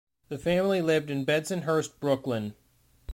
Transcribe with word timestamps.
The 0.29 0.39
family 0.39 0.81
lived 0.81 1.11
in 1.11 1.25
Bensonhurst, 1.25 1.99
Brooklyn. 1.99 2.55